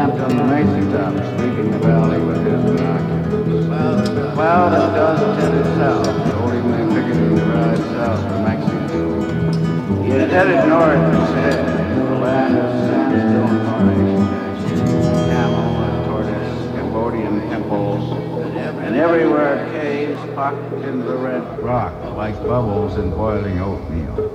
[0.00, 4.14] Camped on the mesa top, sweeping the valley with his binoculars.
[4.14, 10.02] The cloud and dust headed south, accordingly picketing the ride south for Mexico.
[10.02, 11.58] He had headed north instead,
[11.92, 18.04] to the land of sandstone formations, camel and tortoise, Cambodian temples,
[18.78, 24.29] and everywhere caves pocked in the red rock like bubbles in boiling oatmeal.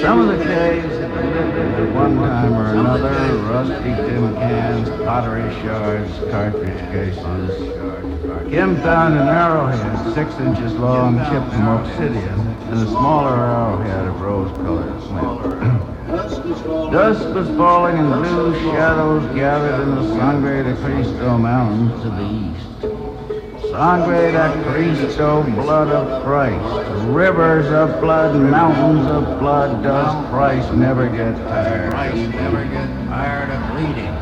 [0.00, 6.78] Some of the caves at one time or another, rusty tin cans, pottery shards, cartridge
[6.92, 8.50] cases.
[8.50, 14.20] Kim found an arrowhead six inches long chipped from obsidian and a smaller arrowhead of
[14.20, 15.96] rose-colored flint.
[16.92, 22.35] Dusk was falling and blue shadows gathered in the Sangre de Cristo Mountains to the.
[23.76, 26.64] Sangre de Cristo, blood of Christ.
[27.08, 29.82] Rivers of blood, mountains of blood.
[29.82, 31.90] Does Christ never get tired?
[31.90, 34.14] Christ never get tired of bleeding.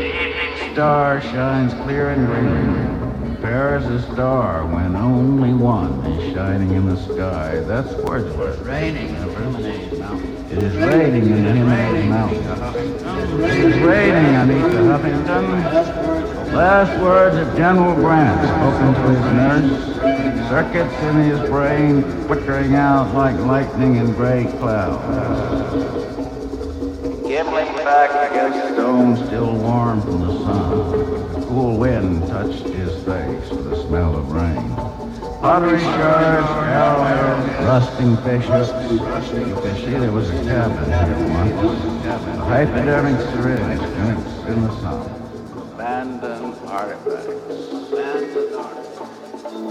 [0.00, 2.98] The evening star shines clear and green.
[3.44, 7.60] As a star when only one is shining in the sky.
[7.60, 8.58] That's Wordsworth.
[8.60, 10.52] Raining in the Vermilion Mountains.
[10.52, 13.02] It is raining in the Himalaya Mountains.
[13.44, 16.27] It is raining underneath the Huffington.
[16.58, 20.48] Last words of General Grant spoken to his nurse.
[20.48, 25.72] Circuits in his brain flickering out like lightning in gray clouds.
[27.28, 31.40] Gibbling back against stone still warm from the sun.
[31.40, 34.74] The cool wind touched his face with the smell of rain.
[35.40, 38.44] Pottery shards, arrowheads, rusting fish.
[39.32, 41.84] You can see there was a cabin here once.
[42.04, 43.80] A hypodermic syringe
[44.48, 45.27] in the sun.
[46.70, 47.26] Artifacts.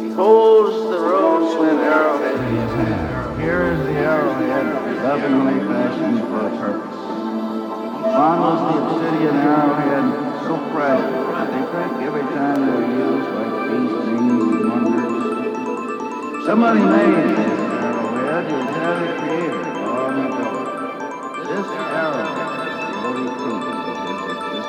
[0.01, 3.39] He holds the rose-flint arrowhead in his hand.
[3.39, 4.65] Here is the arrowhead,
[5.03, 6.97] lovingly fashioned for a purpose.
[7.97, 10.05] He fondles the obsidian arrowhead
[10.47, 16.45] so fragile that they break every time they're used like feastings and wonders.
[16.47, 20.49] Somebody made this arrowhead who had it created long ago.
[21.45, 24.01] This arrowhead is the only proof of his
[24.33, 24.65] existence.